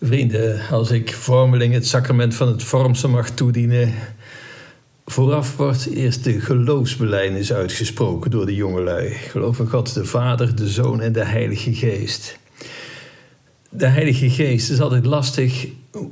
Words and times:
Vrienden, 0.00 0.68
als 0.70 0.90
ik 0.90 1.14
vormeling 1.14 1.74
het 1.74 1.86
sacrament 1.86 2.34
van 2.34 2.48
het 2.48 2.62
vormsel 2.62 3.08
mag 3.08 3.30
toedienen, 3.30 3.92
vooraf 5.04 5.56
wordt 5.56 5.86
eerst 5.86 6.24
de 6.24 6.40
geloofsbelijdenis 6.40 7.52
uitgesproken 7.52 8.30
door 8.30 8.46
de 8.46 8.54
jongelui. 8.54 9.08
Geloof 9.10 9.58
in 9.58 9.68
God 9.68 9.94
de 9.94 10.04
Vader, 10.04 10.56
de 10.56 10.68
Zoon 10.68 11.00
en 11.00 11.12
de 11.12 11.24
Heilige 11.24 11.74
Geest. 11.74 12.38
De 13.70 13.86
Heilige 13.86 14.30
Geest 14.30 14.70
is 14.70 14.80
altijd 14.80 15.06
lastig. 15.06 15.66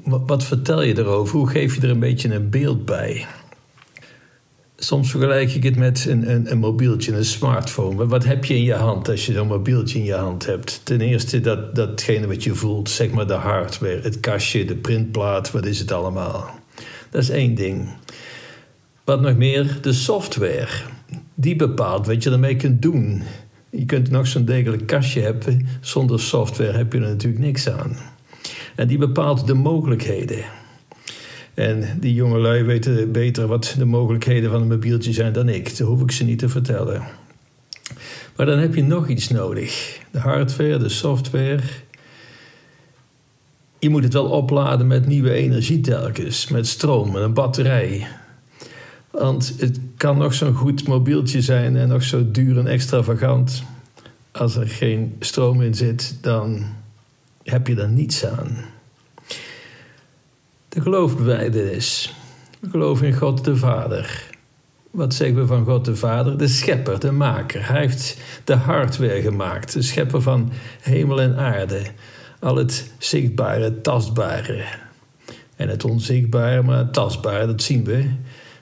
Wat 0.05 0.45
vertel 0.45 0.83
je 0.83 0.99
erover? 0.99 1.37
Hoe 1.37 1.49
geef 1.49 1.75
je 1.75 1.81
er 1.81 1.91
een 1.91 1.99
beetje 1.99 2.35
een 2.35 2.51
beeld 2.51 2.85
bij? 2.85 3.27
Soms 4.85 5.11
vergelijk 5.11 5.55
ik 5.55 5.63
het 5.63 5.77
met 5.77 6.07
een, 6.09 6.31
een, 6.31 6.51
een, 6.51 6.59
mobieltje, 6.59 7.13
een 7.13 7.25
smartphone. 7.25 8.07
Wat 8.07 8.25
heb 8.25 8.45
je 8.45 8.55
in 8.55 8.63
je 8.63 8.75
hand 8.75 9.09
als 9.09 9.27
je 9.27 9.33
zo'n 9.33 9.47
mobieltje 9.47 9.99
in 9.99 10.05
je 10.05 10.15
hand 10.15 10.47
hebt? 10.47 10.81
Ten 10.83 11.01
eerste 11.01 11.41
dat, 11.41 11.75
datgene 11.75 12.27
wat 12.27 12.45
je 12.45 12.55
voelt, 12.55 12.91
zeg 12.91 13.11
maar 13.11 13.27
de 13.27 13.33
hardware, 13.33 14.01
het 14.03 14.21
kastje, 14.21 14.65
de 14.65 14.77
printplaat, 14.77 15.51
wat 15.51 15.67
is 15.67 15.79
het 15.79 15.93
allemaal? 15.93 16.51
Dat 17.11 17.23
is 17.23 17.29
één 17.29 17.55
ding. 17.55 17.89
Wat 19.05 19.21
nog 19.21 19.37
meer, 19.37 19.79
de 19.81 19.93
software. 19.93 20.69
Die 21.35 21.57
bepaalt 21.57 22.07
wat 22.07 22.23
je 22.23 22.31
ermee 22.31 22.57
kunt 22.57 22.83
doen. 22.83 23.23
Je 23.71 23.85
kunt 23.85 24.11
nog 24.11 24.27
zo'n 24.27 24.45
degelijk 24.45 24.87
kastje 24.87 25.21
hebben, 25.21 25.67
zonder 25.81 26.21
software 26.21 26.77
heb 26.77 26.93
je 26.93 26.99
er 26.99 27.09
natuurlijk 27.09 27.45
niks 27.45 27.69
aan. 27.69 27.97
En 28.77 28.89
die 28.89 28.99
bepaalt 28.99 29.47
de 29.47 29.55
mogelijkheden. 29.55 30.45
En 31.55 31.99
die 32.01 32.15
jongelui 32.15 32.63
weten 32.63 33.13
beter 33.13 33.47
wat 33.47 33.75
de 33.79 33.85
mogelijkheden 33.85 34.51
van 34.51 34.61
een 34.61 34.69
mobieltje 34.69 35.13
zijn 35.13 35.33
dan 35.33 35.49
ik. 35.49 35.77
Dat 35.77 35.89
hoef 35.89 36.03
ik 36.03 36.11
ze 36.11 36.25
niet 36.25 36.39
te 36.39 36.49
vertellen. 36.49 37.03
Maar 38.37 38.47
dan 38.47 38.59
heb 38.59 38.75
je 38.75 38.83
nog 38.83 39.09
iets 39.09 39.29
nodig. 39.29 40.01
De 40.11 40.19
hardware, 40.19 40.79
de 40.79 40.89
software. 40.89 41.63
Je 43.79 43.91
moet 43.91 44.05
het 44.05 44.13
wel 44.13 44.31
opladen 44.31 44.87
met 44.87 45.07
nieuwe 45.07 45.33
energie 45.33 45.81
telkens. 45.81 46.49
Met 46.49 46.67
stroom, 46.67 47.13
met 47.13 47.23
een 47.23 47.35
batterij. 47.35 48.07
Want 49.11 49.55
het 49.59 49.79
kan 49.97 50.19
nog 50.19 50.35
zo'n 50.35 50.55
goed 50.55 50.89
mobieltje 50.89 51.43
zijn 51.43 51.77
en 51.77 51.89
nog 51.89 52.03
zo 52.03 52.31
duur 52.31 52.59
en 52.59 52.67
extravagant. 52.67 53.63
Als 54.33 54.57
er 54.57 54.69
geen 54.69 55.17
stroom 55.21 55.63
in 55.63 55.75
zit, 55.75 56.19
dan 56.21 56.65
heb 57.43 57.67
je 57.67 57.77
er 57.77 57.89
niets 57.89 58.27
aan. 58.27 58.74
De 60.75 60.81
geloofbelijdenis. 60.81 62.15
We 62.61 62.71
geloven 62.71 63.07
in 63.07 63.13
God 63.13 63.45
de 63.45 63.57
Vader. 63.57 64.31
Wat 64.91 65.15
zeggen 65.15 65.37
we 65.37 65.47
van 65.47 65.65
God 65.65 65.85
de 65.85 65.97
Vader? 65.97 66.39
De 66.39 66.49
schepper, 66.49 67.01
de 67.01 67.13
maker. 67.13 67.69
Hij 67.69 67.81
heeft 67.81 68.21
de 68.45 68.55
hardware 68.55 69.23
gemaakt. 69.23 69.73
De 69.73 69.83
schepper 69.83 70.23
van 70.23 70.53
hemel 70.81 71.21
en 71.21 71.37
aarde. 71.37 71.83
Al 72.41 72.57
het 72.57 72.93
zichtbare, 72.99 73.81
tastbare. 73.81 74.65
En 75.57 75.69
het 75.69 75.85
onzichtbare, 75.85 76.63
maar 76.63 76.91
tastbare, 76.91 77.47
dat 77.47 77.63
zien 77.63 77.85
we. 77.85 78.11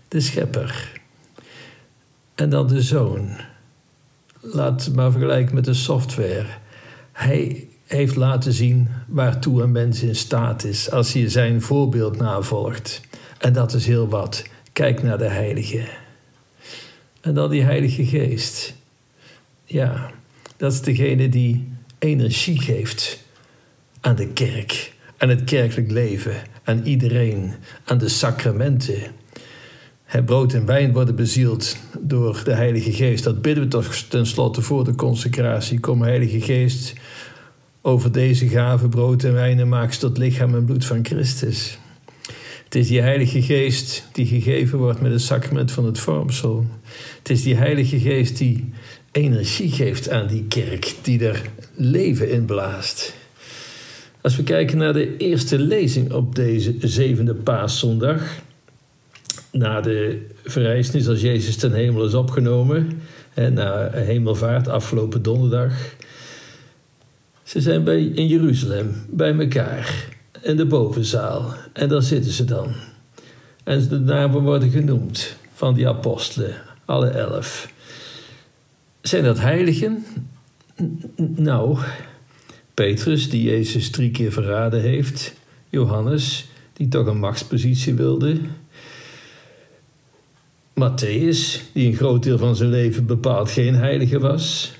De 0.08 0.20
schepper. 0.20 1.00
En 2.34 2.50
dan 2.50 2.66
de 2.66 2.82
zoon. 2.82 3.30
Laat 4.40 4.90
maar 4.94 5.10
vergelijken 5.10 5.54
met 5.54 5.64
de 5.64 5.74
software. 5.74 6.46
Hij 7.12 7.68
heeft 7.92 8.16
laten 8.16 8.52
zien 8.52 8.88
waartoe 9.06 9.62
een 9.62 9.72
mens 9.72 10.02
in 10.02 10.16
staat 10.16 10.64
is 10.64 10.90
als 10.90 11.12
je 11.12 11.28
zijn 11.28 11.62
voorbeeld 11.62 12.16
navolgt. 12.16 13.00
En 13.38 13.52
dat 13.52 13.74
is 13.74 13.86
heel 13.86 14.08
wat. 14.08 14.44
Kijk 14.72 15.02
naar 15.02 15.18
de 15.18 15.28
Heilige. 15.28 15.84
En 17.20 17.34
dan 17.34 17.50
die 17.50 17.62
Heilige 17.62 18.06
Geest. 18.06 18.74
Ja, 19.64 20.10
dat 20.56 20.72
is 20.72 20.80
degene 20.80 21.28
die 21.28 21.68
energie 21.98 22.60
geeft 22.60 23.24
aan 24.00 24.16
de 24.16 24.28
kerk, 24.28 24.92
aan 25.16 25.28
het 25.28 25.44
kerkelijk 25.44 25.90
leven, 25.90 26.34
aan 26.64 26.82
iedereen, 26.82 27.52
aan 27.84 27.98
de 27.98 28.08
sacramenten. 28.08 29.02
Het 30.04 30.24
brood 30.24 30.52
en 30.52 30.66
wijn 30.66 30.92
worden 30.92 31.16
bezield 31.16 31.76
door 32.00 32.40
de 32.44 32.54
Heilige 32.54 32.92
Geest. 32.92 33.24
Dat 33.24 33.42
bidden 33.42 33.64
we 33.64 33.70
toch 33.70 33.94
tenslotte 33.94 34.62
voor 34.62 34.84
de 34.84 34.94
consecratie. 34.94 35.80
Kom, 35.80 36.02
Heilige 36.02 36.40
Geest, 36.40 36.92
over 37.82 38.12
deze 38.12 38.48
gave 38.48 38.88
brood 38.88 39.24
en 39.24 39.32
wijn 39.32 39.58
en 39.58 39.68
maak 39.68 39.92
ze 39.92 40.00
tot 40.00 40.18
lichaam 40.18 40.54
en 40.54 40.64
bloed 40.64 40.84
van 40.84 41.04
Christus. 41.04 41.78
Het 42.64 42.74
is 42.74 42.88
die 42.88 43.00
Heilige 43.00 43.42
Geest 43.42 44.08
die 44.12 44.26
gegeven 44.26 44.78
wordt 44.78 45.00
met 45.00 45.12
het 45.12 45.20
sacrament 45.20 45.72
van 45.72 45.84
het 45.84 45.98
vormsel. 45.98 46.66
Het 47.18 47.30
is 47.30 47.42
die 47.42 47.56
Heilige 47.56 48.00
Geest 48.00 48.38
die 48.38 48.72
energie 49.12 49.70
geeft 49.70 50.10
aan 50.10 50.26
die 50.26 50.44
kerk, 50.48 50.94
die 51.02 51.26
er 51.26 51.42
leven 51.74 52.30
in 52.30 52.44
blaast. 52.44 53.14
Als 54.20 54.36
we 54.36 54.42
kijken 54.42 54.78
naar 54.78 54.92
de 54.92 55.16
eerste 55.16 55.58
lezing 55.58 56.12
op 56.12 56.34
deze 56.34 56.74
zevende 56.80 57.34
paaszondag, 57.34 58.22
na 59.50 59.80
de 59.80 60.26
verrijzenis 60.44 61.08
als 61.08 61.20
Jezus 61.20 61.56
ten 61.56 61.72
hemel 61.72 62.04
is 62.04 62.14
opgenomen, 62.14 63.00
en 63.34 63.54
na 63.54 63.90
hemelvaart 63.92 64.68
afgelopen 64.68 65.22
donderdag, 65.22 65.72
ze 67.52 67.60
zijn 67.60 67.84
bij, 67.84 68.02
in 68.04 68.26
Jeruzalem 68.26 68.94
bij 69.10 69.38
elkaar 69.38 70.08
in 70.42 70.56
de 70.56 70.66
bovenzaal. 70.66 71.54
En 71.72 71.88
daar 71.88 72.02
zitten 72.02 72.32
ze 72.32 72.44
dan. 72.44 72.72
En 73.64 73.88
de 73.88 73.98
namen 73.98 74.42
worden 74.42 74.70
genoemd 74.70 75.36
van 75.54 75.74
die 75.74 75.88
apostelen, 75.88 76.54
alle 76.84 77.08
elf. 77.08 77.72
Zijn 79.00 79.24
dat 79.24 79.38
heiligen? 79.38 80.04
Nou, 81.16 81.78
Petrus, 82.74 83.30
die 83.30 83.42
Jezus 83.42 83.90
drie 83.90 84.10
keer 84.10 84.32
verraden 84.32 84.80
heeft. 84.80 85.34
Johannes, 85.68 86.48
die 86.72 86.88
toch 86.88 87.06
een 87.06 87.18
machtspositie 87.18 87.94
wilde. 87.94 88.36
Matthäus, 90.80 91.60
die 91.72 91.86
een 91.86 91.96
groot 91.96 92.22
deel 92.22 92.38
van 92.38 92.56
zijn 92.56 92.70
leven 92.70 93.06
bepaald 93.06 93.50
geen 93.50 93.74
heilige 93.74 94.18
was. 94.18 94.72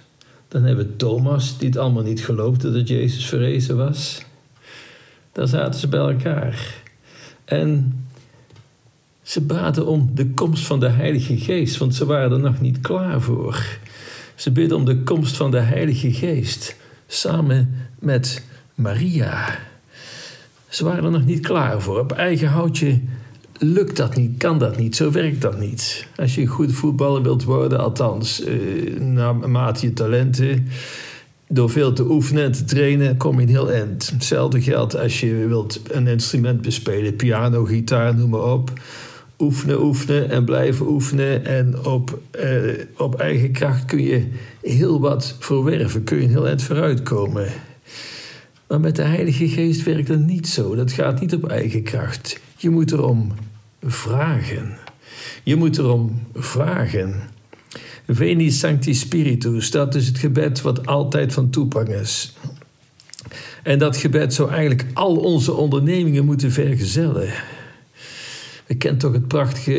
Dan 0.53 0.63
hebben 0.65 0.87
we 0.87 0.97
Thomas, 0.97 1.59
die 1.59 1.69
het 1.69 1.79
allemaal 1.79 2.03
niet 2.03 2.25
geloofde 2.25 2.73
dat 2.73 2.89
Jezus 2.89 3.27
verrezen 3.27 3.77
was. 3.77 4.23
Daar 5.33 5.49
zaten 5.49 5.81
ze 5.81 5.89
bij 5.89 6.01
elkaar. 6.01 6.75
En 7.45 8.01
ze 9.23 9.41
baden 9.41 9.87
om 9.87 10.11
de 10.15 10.31
komst 10.31 10.67
van 10.67 10.81
de 10.81 10.89
Heilige 10.89 11.37
Geest, 11.37 11.77
want 11.77 11.95
ze 11.95 12.05
waren 12.05 12.33
er 12.33 12.39
nog 12.39 12.61
niet 12.61 12.81
klaar 12.81 13.21
voor. 13.21 13.79
Ze 14.35 14.51
bidden 14.51 14.79
om 14.79 14.85
de 14.85 15.03
komst 15.03 15.37
van 15.37 15.51
de 15.51 15.61
Heilige 15.61 16.13
Geest, 16.13 16.77
samen 17.07 17.75
met 17.99 18.45
Maria. 18.75 19.59
Ze 20.69 20.84
waren 20.84 21.05
er 21.05 21.11
nog 21.11 21.25
niet 21.25 21.47
klaar 21.47 21.83
voor. 21.83 21.99
Op 21.99 22.13
eigen 22.13 22.49
houtje 22.49 23.01
lukt 23.62 23.97
dat 23.97 24.17
niet, 24.17 24.39
kan 24.39 24.59
dat 24.59 24.77
niet, 24.77 24.97
zo 24.97 25.11
werkt 25.11 25.41
dat 25.41 25.59
niet. 25.59 26.06
Als 26.17 26.34
je 26.34 26.41
een 26.41 26.47
goede 26.47 26.73
voetballer 26.73 27.23
wilt 27.23 27.45
worden, 27.45 27.78
althans 27.78 28.47
uh, 28.47 29.00
naarmate 29.00 29.87
je 29.87 29.93
talenten, 29.93 30.67
door 31.49 31.71
veel 31.71 31.93
te 31.93 32.11
oefenen 32.11 32.45
en 32.45 32.53
te 32.53 32.65
trainen, 32.65 33.17
kom 33.17 33.37
je 33.37 33.43
een 33.43 33.53
heel 33.53 33.72
eind. 33.72 34.11
Hetzelfde 34.11 34.61
geldt 34.61 34.97
als 34.99 35.21
je 35.21 35.47
wilt 35.49 35.81
een 35.91 36.06
instrument 36.06 36.62
bespelen, 36.62 37.17
piano, 37.17 37.65
gitaar, 37.65 38.15
noem 38.15 38.31
maar 38.31 38.53
op. 38.53 38.72
Oefenen, 39.39 39.83
oefenen 39.83 40.31
en 40.31 40.45
blijven 40.45 40.87
oefenen. 40.87 41.45
En 41.45 41.84
op, 41.84 42.19
uh, 42.45 42.72
op 42.97 43.15
eigen 43.15 43.53
kracht 43.53 43.84
kun 43.84 44.03
je 44.03 44.27
heel 44.62 45.01
wat 45.01 45.37
verwerven, 45.39 46.05
kun 46.05 46.17
je 46.17 46.22
een 46.22 46.31
heel 46.31 46.49
eind 46.49 46.62
vooruitkomen. 46.62 47.47
Maar 48.69 48.81
met 48.81 48.97
de 48.97 49.03
Heilige 49.03 49.49
Geest 49.49 49.83
werkt 49.83 50.09
dat 50.09 50.21
niet 50.21 50.49
zo. 50.49 50.75
Dat 50.75 50.93
gaat 50.93 51.21
niet 51.21 51.34
op 51.34 51.49
eigen 51.49 51.83
kracht. 51.83 52.41
Je 52.56 52.71
moet 52.71 52.93
erom 52.93 53.33
vragen. 53.82 54.76
Je 55.43 55.56
moet 55.56 55.78
erom 55.78 56.26
vragen. 56.34 57.20
Veni 58.06 58.50
Sancti 58.50 58.94
Spiritus, 58.94 59.70
dat 59.70 59.94
is 59.94 60.06
het 60.06 60.19
gebed 60.19 60.60
wat 60.60 60.87
altijd 60.87 61.32
van 61.32 61.50
toepassing 61.50 62.00
is. 62.00 62.37
En 63.62 63.78
dat 63.78 63.97
gebed 63.97 64.34
zou 64.34 64.50
eigenlijk 64.50 64.84
al 64.92 65.16
onze 65.16 65.53
ondernemingen 65.53 66.24
moeten 66.24 66.53
vergezellen. 66.53 67.33
We 68.66 68.74
kennen 68.74 69.01
toch 69.01 69.12
het 69.12 69.28
prachtige 69.28 69.78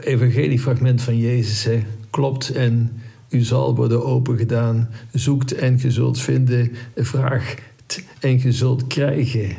evangeliefragment 0.00 1.02
van 1.02 1.18
Jezus. 1.18 1.64
Hè? 1.64 1.82
Klopt 2.10 2.50
en 2.50 3.00
u 3.28 3.40
zal 3.40 3.74
worden 3.74 4.04
opengedaan. 4.04 4.90
Zoekt 5.12 5.54
en 5.54 5.78
je 5.78 5.90
zult 5.90 6.20
vinden. 6.20 6.72
Vraagt 6.96 7.60
en 8.20 8.40
je 8.40 8.52
zult 8.52 8.86
krijgen. 8.86 9.56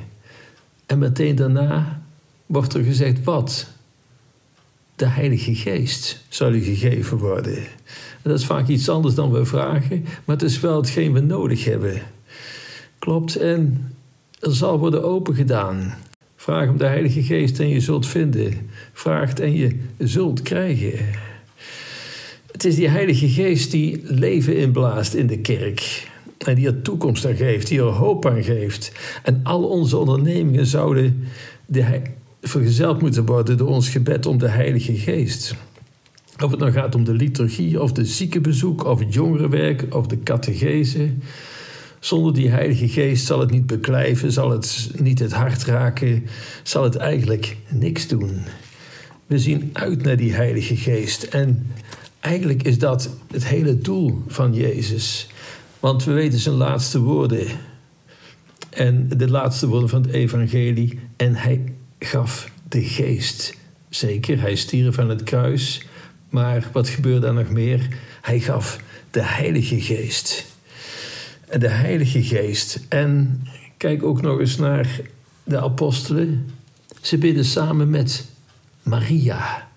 En 0.86 1.00
meteen 1.00 1.36
daarna 1.36 2.03
wordt 2.54 2.74
er 2.74 2.84
gezegd 2.84 3.24
wat? 3.24 3.68
De 4.96 5.06
Heilige 5.06 5.56
Geest 5.56 6.24
zal 6.30 6.54
u 6.54 6.62
gegeven 6.62 7.18
worden. 7.18 7.58
En 8.22 8.30
dat 8.30 8.40
is 8.40 8.46
vaak 8.46 8.68
iets 8.68 8.90
anders 8.90 9.16
dan 9.16 9.32
we 9.32 9.46
vragen, 9.46 10.06
maar 10.26 10.36
het 10.36 10.46
is 10.46 10.60
wel 10.60 10.76
hetgeen 10.76 11.14
we 11.14 11.20
nodig 11.20 11.66
hebben. 11.66 12.02
Klopt, 13.00 13.36
en 13.36 13.92
er 14.40 14.56
zal 14.56 14.80
worden 14.80 15.04
opengedaan. 15.04 15.94
Vraag 16.36 16.70
om 16.70 16.78
de 16.78 16.86
Heilige 16.86 17.24
Geest 17.24 17.60
en 17.60 17.70
je 17.70 17.80
zult 17.80 18.08
vinden. 18.08 18.70
Vraagt 18.94 19.40
en 19.40 19.54
je 19.54 19.80
zult 19.98 20.42
krijgen. 20.42 21.06
Het 22.52 22.66
is 22.66 22.76
die 22.76 22.88
Heilige 22.88 23.30
Geest 23.30 23.72
die 23.72 24.02
leven 24.04 24.58
inblaast 24.58 25.14
in 25.14 25.28
de 25.28 25.40
kerk. 25.40 26.08
En 26.38 26.56
die 26.56 26.68
er 26.68 26.82
toekomst 26.82 27.26
aan 27.26 27.36
geeft, 27.36 27.68
die 27.68 27.80
er 27.80 27.86
hoop 27.86 28.26
aan 28.26 28.44
geeft. 28.44 28.92
En 29.24 29.40
al 29.44 29.64
onze 29.64 29.98
ondernemingen 29.98 30.66
zouden 30.66 31.28
de, 31.66 32.02
vergezeld 32.44 33.02
moeten 33.02 33.26
worden 33.26 33.58
door 33.58 33.68
ons 33.68 33.90
gebed 33.90 34.26
om 34.26 34.38
de 34.38 34.48
Heilige 34.48 34.98
Geest. 34.98 35.56
Of 36.44 36.52
het 36.52 36.60
nou 36.60 36.72
gaat 36.72 36.96
om 36.96 37.04
de 37.04 37.14
liturgie, 37.14 37.82
of 37.82 37.92
de 37.92 38.06
ziekenbezoek, 38.06 38.86
of 38.86 39.00
het 39.00 39.14
jongerenwerk, 39.14 39.96
of 39.96 40.08
de 40.08 40.24
catechese. 40.24 41.10
Zonder 42.00 42.34
die 42.34 42.50
Heilige 42.50 42.88
Geest 42.88 43.26
zal 43.26 43.40
het 43.40 43.52
niet 43.52 43.66
beklijven, 43.66 44.32
zal 44.32 44.50
het 44.50 44.92
niet 45.00 45.20
het 45.20 45.32
hart 45.32 45.64
raken, 45.64 46.26
zal 46.64 46.84
het 46.84 46.96
eigenlijk 46.96 47.58
niks 47.70 48.08
doen. 48.08 48.42
We 49.26 49.40
zien 49.40 49.70
uit 49.74 50.04
naar 50.04 50.18
die 50.18 50.34
Heilige 50.34 50.76
Geest. 50.76 51.24
En 51.24 51.68
eigenlijk 52.20 52.64
is 52.64 52.78
dat 52.78 53.10
het 53.32 53.48
hele 53.48 53.78
doel 53.78 54.22
van 54.28 54.54
Jezus. 54.54 55.28
Want 55.80 56.04
we 56.04 56.12
weten 56.12 56.40
zijn 56.40 56.56
laatste 56.56 57.00
woorden. 57.00 57.48
En 58.70 59.10
de 59.18 59.30
laatste 59.30 59.68
woorden 59.68 59.90
van 59.90 60.02
het 60.02 60.12
Evangelie. 60.12 61.00
En 61.16 61.36
hij 61.36 61.62
gaf 62.06 62.52
de 62.70 62.84
Geest. 62.84 63.54
Zeker, 63.90 64.42
hij 64.42 64.56
stierf 64.56 65.00
aan 65.00 65.10
het 65.10 65.24
kruis. 65.24 65.86
Maar 66.30 66.70
wat 66.72 66.90
gebeurde 66.90 67.28
er 67.28 67.34
nog 67.34 67.50
meer? 67.50 67.88
Hij 68.22 68.40
gaf 68.40 68.80
de 69.12 69.24
Heilige 69.24 69.82
Geest. 69.82 70.46
De 71.60 71.68
Heilige 71.68 72.24
Geest. 72.24 72.80
En 72.90 73.42
kijk 73.78 74.04
ook 74.04 74.22
nog 74.22 74.40
eens 74.40 74.58
naar 74.58 75.00
de 75.44 75.62
apostelen. 75.62 76.50
Ze 77.02 77.18
bidden 77.18 77.46
samen 77.46 77.90
met 77.90 78.26
Maria. 78.84 79.68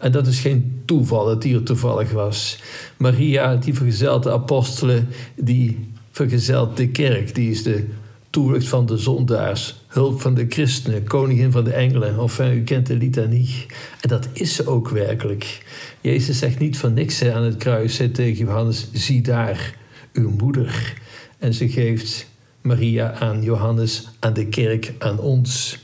En 0.00 0.12
dat 0.12 0.26
is 0.26 0.40
geen 0.40 0.82
toeval 0.84 1.24
dat 1.24 1.42
die 1.42 1.54
er 1.54 1.62
toevallig 1.62 2.10
was. 2.10 2.58
Maria, 2.96 3.56
die 3.56 3.74
vergezelt 3.74 4.22
de 4.22 4.32
apostelen, 4.32 5.08
die 5.36 5.92
vergezelt 6.10 6.76
de 6.76 6.88
kerk. 6.88 7.34
Die 7.34 7.50
is 7.50 7.62
de 7.62 7.88
toevlucht 8.30 8.68
van 8.68 8.86
de 8.86 8.96
zondaars, 8.96 9.79
hulp 9.90 10.20
van 10.20 10.34
de 10.34 10.46
christenen, 10.48 11.04
koningin 11.04 11.52
van 11.52 11.64
de 11.64 11.72
engelen. 11.72 12.18
Of 12.18 12.38
u 12.38 12.62
kent 12.62 12.86
de 12.86 12.96
litanie. 12.96 13.66
En 14.00 14.08
dat 14.08 14.28
is 14.32 14.54
ze 14.54 14.66
ook 14.66 14.88
werkelijk. 14.88 15.62
Jezus 16.00 16.38
zegt 16.38 16.58
niet 16.58 16.78
van 16.78 16.94
niks 16.94 17.24
aan 17.24 17.42
het 17.42 17.56
kruis 17.56 17.96
tegen 17.96 18.44
Johannes: 18.44 18.88
zie 18.92 19.22
daar 19.22 19.74
uw 20.12 20.30
moeder. 20.30 20.94
En 21.38 21.54
ze 21.54 21.68
geeft 21.68 22.26
Maria 22.60 23.12
aan 23.12 23.42
Johannes, 23.42 24.08
aan 24.18 24.32
de 24.32 24.46
kerk, 24.46 24.92
aan 24.98 25.18
ons. 25.18 25.78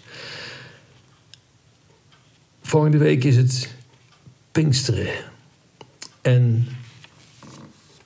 Volgende 2.63 2.99
week 2.99 3.25
is 3.25 3.37
het 3.37 3.75
Pinksteren. 4.53 5.15
En 6.23 6.69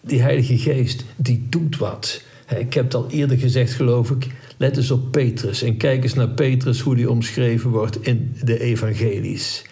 die 0.00 0.20
Heilige 0.20 0.58
Geest, 0.58 1.04
die 1.16 1.46
doet 1.48 1.76
wat. 1.76 2.22
Ik 2.58 2.74
heb 2.74 2.84
het 2.84 2.94
al 2.94 3.06
eerder 3.10 3.38
gezegd, 3.38 3.72
geloof 3.72 4.10
ik. 4.10 4.26
Let 4.56 4.76
eens 4.76 4.90
op 4.90 5.10
Petrus 5.10 5.62
en 5.62 5.76
kijk 5.76 6.02
eens 6.02 6.14
naar 6.14 6.28
Petrus, 6.28 6.80
hoe 6.80 6.94
die 6.94 7.10
omschreven 7.10 7.70
wordt 7.70 8.02
in 8.02 8.36
de 8.44 8.60
evangelies. 8.60 9.64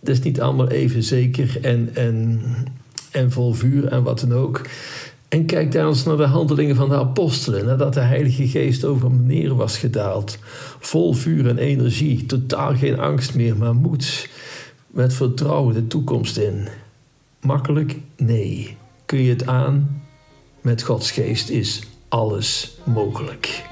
Dat 0.00 0.14
is 0.14 0.22
niet 0.22 0.40
allemaal 0.40 0.68
even 0.68 1.02
zeker 1.02 1.58
en, 1.62 1.90
en, 1.94 2.40
en 3.10 3.32
vol 3.32 3.52
vuur 3.52 3.86
en 3.86 4.02
wat 4.02 4.20
dan 4.20 4.32
ook. 4.32 4.60
En 5.28 5.46
kijk 5.46 5.72
daar 5.72 5.86
eens 5.86 6.04
naar 6.04 6.16
de 6.16 6.24
handelingen 6.24 6.76
van 6.76 6.88
de 6.88 6.96
apostelen, 6.96 7.66
nadat 7.66 7.94
de 7.94 8.00
Heilige 8.00 8.48
Geest 8.48 8.84
over 8.84 9.10
neer 9.10 9.54
was 9.54 9.78
gedaald. 9.78 10.38
Vol 10.78 11.12
vuur 11.12 11.48
en 11.48 11.58
energie, 11.58 12.26
totaal 12.26 12.76
geen 12.76 12.98
angst 12.98 13.34
meer, 13.34 13.56
maar 13.56 13.74
moed. 13.74 14.28
Met 14.86 15.14
vertrouwen 15.14 15.74
de 15.74 15.86
toekomst 15.86 16.36
in. 16.36 16.68
Makkelijk? 17.40 17.96
Nee. 18.16 18.76
Kun 19.06 19.22
je 19.22 19.30
het 19.30 19.46
aan? 19.46 20.02
Met 20.60 20.82
Gods 20.82 21.10
Geest 21.10 21.48
is 21.48 21.82
alles 22.14 22.76
mogelijk. 22.84 23.62